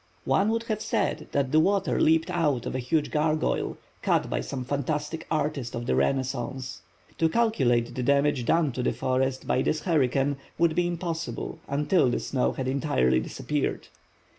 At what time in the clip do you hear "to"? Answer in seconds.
7.19-7.29, 8.71-8.81